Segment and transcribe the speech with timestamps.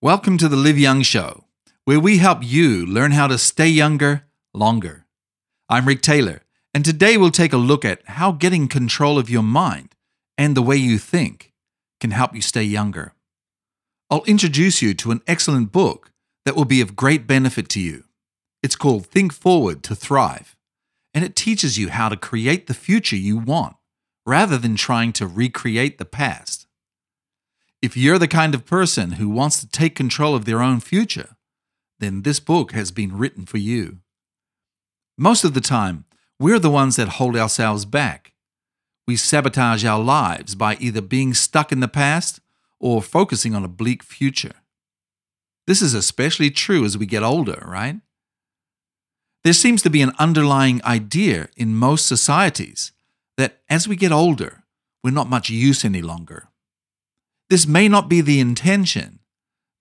[0.00, 1.42] Welcome to the Live Young Show,
[1.84, 4.22] where we help you learn how to stay younger
[4.54, 5.06] longer.
[5.68, 9.42] I'm Rick Taylor, and today we'll take a look at how getting control of your
[9.42, 9.96] mind
[10.36, 11.52] and the way you think
[11.98, 13.12] can help you stay younger.
[14.08, 16.12] I'll introduce you to an excellent book
[16.44, 18.04] that will be of great benefit to you.
[18.62, 20.54] It's called Think Forward to Thrive,
[21.12, 23.74] and it teaches you how to create the future you want
[24.24, 26.67] rather than trying to recreate the past.
[27.80, 31.36] If you're the kind of person who wants to take control of their own future,
[32.00, 33.98] then this book has been written for you.
[35.16, 36.04] Most of the time,
[36.40, 38.32] we're the ones that hold ourselves back.
[39.06, 42.40] We sabotage our lives by either being stuck in the past
[42.80, 44.54] or focusing on a bleak future.
[45.66, 48.00] This is especially true as we get older, right?
[49.44, 52.92] There seems to be an underlying idea in most societies
[53.36, 54.64] that as we get older,
[55.04, 56.48] we're not much use any longer.
[57.50, 59.20] This may not be the intention,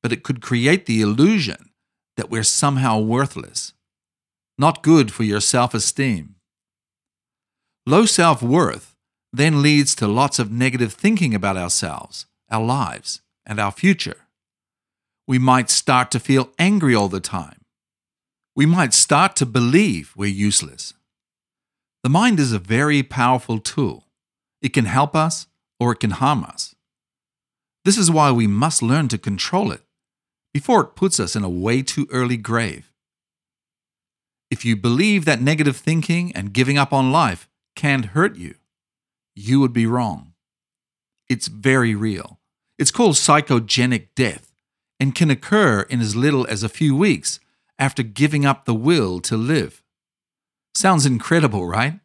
[0.02, 1.72] but it could create the illusion
[2.16, 3.74] that we're somehow worthless,
[4.58, 6.36] not good for your self esteem.
[7.86, 8.96] Low self worth
[9.34, 14.28] then leads to lots of negative thinking about ourselves, our lives, and our future.
[15.28, 17.62] We might start to feel angry all the time.
[18.56, 20.94] We might start to believe we're useless.
[22.04, 24.06] The mind is a very powerful tool.
[24.62, 25.48] It can help us
[25.80, 26.67] or it can harm us.
[27.88, 29.82] This is why we must learn to control it
[30.54, 32.92] before it puts us in a way too early grave.
[34.52, 38.56] If you believe that negative thinking and giving up on life can't hurt you,
[39.36, 40.34] you would be wrong.
[41.30, 42.42] It's very real.
[42.78, 44.52] It's called psychogenic death
[45.00, 47.40] and can occur in as little as a few weeks
[47.80, 49.82] after giving up the will to live.
[50.76, 52.02] Sounds incredible, right?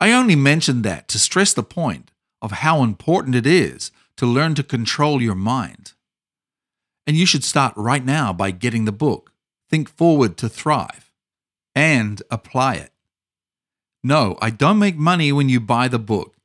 [0.00, 4.54] I only mention that to stress the point of how important it is to learn
[4.54, 5.92] to control your mind.
[7.06, 9.32] And you should start right now by getting the book,
[9.70, 11.10] Think Forward to Thrive,
[11.74, 12.92] and apply it.
[14.04, 16.36] No, I don't make money when you buy the book.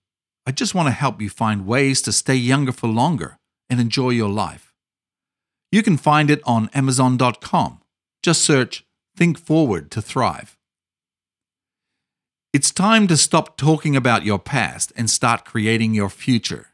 [0.46, 3.40] I just want to help you find ways to stay younger for longer
[3.70, 4.74] and enjoy your life.
[5.72, 7.82] You can find it on Amazon.com.
[8.24, 8.86] Just search
[9.16, 10.58] Think Forward to Thrive.
[12.54, 16.68] It's time to stop talking about your past and start creating your future.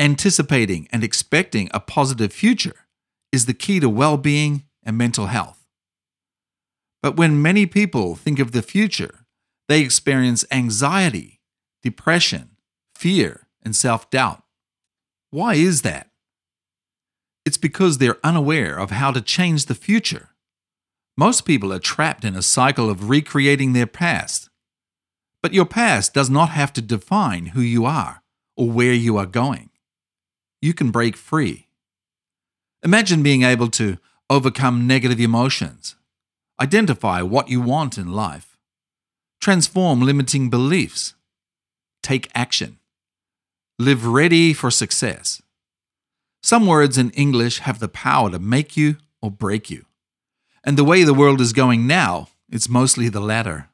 [0.00, 2.86] Anticipating and expecting a positive future
[3.32, 5.66] is the key to well being and mental health.
[7.02, 9.26] But when many people think of the future,
[9.68, 11.40] they experience anxiety,
[11.82, 12.50] depression,
[12.94, 14.42] fear, and self doubt.
[15.30, 16.10] Why is that?
[17.44, 20.30] It's because they're unaware of how to change the future.
[21.16, 24.48] Most people are trapped in a cycle of recreating their past.
[25.42, 28.22] But your past does not have to define who you are
[28.56, 29.67] or where you are going
[30.60, 31.68] you can break free.
[32.82, 33.98] Imagine being able to
[34.30, 35.96] overcome negative emotions,
[36.60, 38.56] identify what you want in life,
[39.40, 41.14] transform limiting beliefs,
[42.02, 42.78] take action,
[43.78, 45.42] live ready for success.
[46.42, 49.84] Some words in English have the power to make you or break you.
[50.64, 53.68] And the way the world is going now, it's mostly the latter.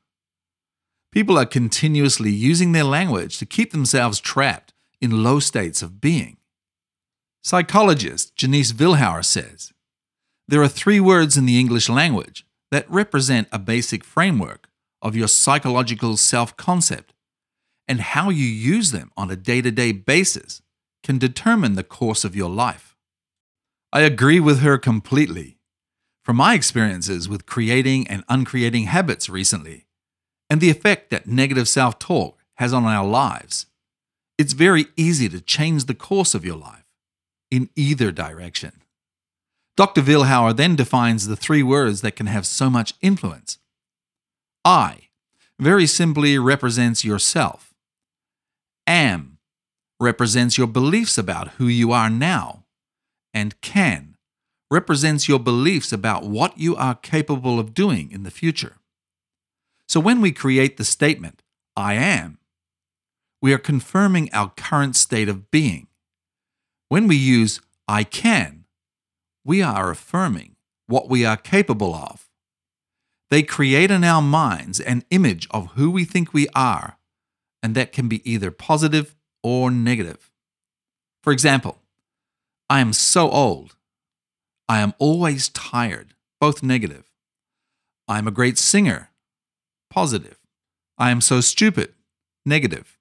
[1.13, 6.39] People are continuously using their language to keep themselves trapped in low states of being.
[7.47, 9.75] Psychologist Janice Vilhauer says
[10.49, 14.71] there are three words in the English language that represent a basic framework
[15.03, 17.13] of your psychological self concept,
[17.87, 20.63] and how you use them on a day to day basis
[21.03, 22.97] can determine the course of your life.
[23.93, 25.59] I agree with her completely.
[26.23, 29.85] From my experiences with creating and uncreating habits recently,
[30.49, 33.67] and the effect that negative self talk has on our lives,
[34.39, 36.84] it's very easy to change the course of your life
[37.55, 38.73] in either direction.
[39.77, 40.03] Dr.
[40.03, 43.59] Vilhauer then defines the three words that can have so much influence.
[44.65, 45.09] I
[45.61, 47.73] very simply represents yourself.
[48.89, 49.39] Am
[50.01, 52.65] represents your beliefs about who you are now.
[53.33, 54.17] And can
[54.71, 58.79] represents your beliefs about what you are capable of doing in the future.
[59.89, 61.43] So when we create the statement,
[61.77, 62.39] I am,
[63.41, 65.87] we are confirming our current state of being.
[66.89, 68.65] When we use I can,
[69.45, 72.29] we are affirming what we are capable of.
[73.31, 76.99] They create in our minds an image of who we think we are,
[77.63, 80.31] and that can be either positive or negative.
[81.23, 81.79] For example,
[82.69, 83.77] I am so old.
[84.69, 87.11] I am always tired, both negative.
[88.07, 89.11] I am a great singer,
[89.91, 90.39] positive.
[90.99, 91.95] I am so stupid,
[92.47, 92.99] negative.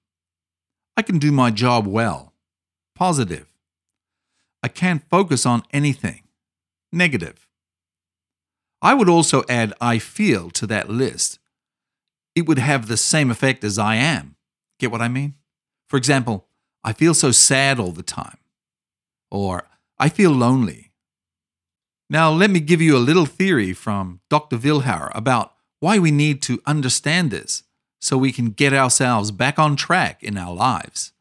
[0.96, 2.32] I can do my job well,
[2.94, 3.53] positive.
[4.64, 6.22] I can't focus on anything
[6.90, 7.46] negative.
[8.80, 11.38] I would also add I feel to that list.
[12.34, 14.36] It would have the same effect as I am.
[14.78, 15.34] Get what I mean?
[15.86, 16.46] For example,
[16.82, 18.38] I feel so sad all the time.
[19.30, 19.68] Or
[19.98, 20.92] I feel lonely.
[22.08, 24.56] Now, let me give you a little theory from Dr.
[24.56, 27.64] Vilhauer about why we need to understand this
[28.00, 31.12] so we can get ourselves back on track in our lives.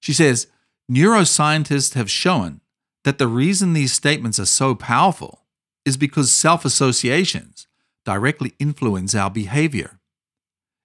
[0.00, 0.46] She says
[0.90, 2.62] neuroscientists have shown
[3.06, 5.44] that the reason these statements are so powerful
[5.84, 7.68] is because self associations
[8.04, 10.00] directly influence our behavior.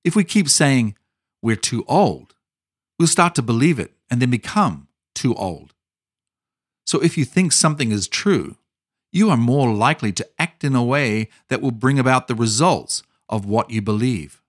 [0.03, 0.95] If we keep saying,
[1.41, 2.35] we're too old,
[3.00, 5.73] we'll start to believe it and then become too old.
[6.85, 8.57] So if you think something is true,
[9.12, 13.01] you are more likely to act in a way that will bring about the results
[13.29, 14.44] of what you believe.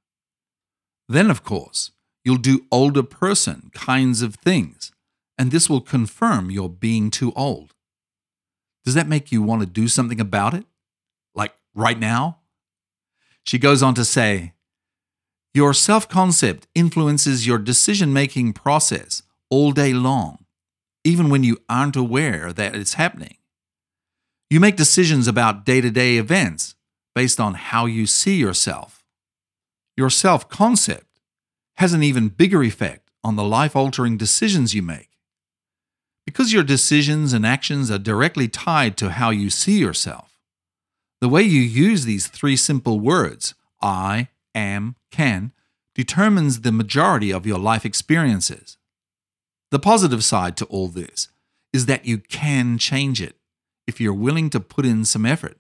[1.08, 1.90] Then, of course,
[2.22, 4.92] you'll do older person kinds of things,
[5.38, 7.75] and this will confirm your being too old.
[8.84, 10.64] Does that make you want to do something about it?
[11.34, 12.38] Like right now?
[13.44, 14.55] She goes on to say,
[15.55, 20.44] Your self concept influences your decision making process all day long,
[21.05, 23.37] even when you aren't aware that it's happening.
[24.50, 26.75] You make decisions about day to day events
[27.14, 29.05] based on how you see yourself.
[29.96, 31.20] Your self concept
[31.76, 35.12] has an even bigger effect on the life altering decisions you make.
[36.26, 40.38] Because your decisions and actions are directly tied to how you see yourself,
[41.20, 45.52] the way you use these three simple words, I, am, can,
[45.94, 48.76] determines the majority of your life experiences.
[49.70, 51.28] The positive side to all this
[51.72, 53.36] is that you can change it
[53.86, 55.58] if you're willing to put in some effort.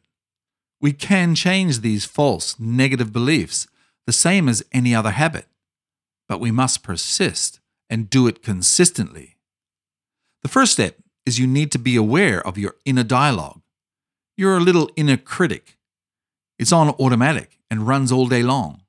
[0.80, 3.66] We can change these false, negative beliefs
[4.06, 5.46] the same as any other habit,
[6.28, 9.36] but we must persist and do it consistently.
[10.42, 13.62] The first step is you need to be aware of your inner dialogue.
[14.36, 15.78] You're a little inner critic.
[16.58, 18.82] It's on automatic and runs all day long.